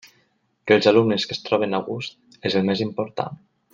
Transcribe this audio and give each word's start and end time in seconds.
Que 0.69 0.77
els 0.77 0.87
alumnes 0.91 1.25
que 1.31 1.37
es 1.39 1.43
troben 1.49 1.79
a 1.79 1.81
gust 1.91 2.49
és 2.51 2.57
el 2.61 2.67
més 2.71 2.83
important. 2.87 3.39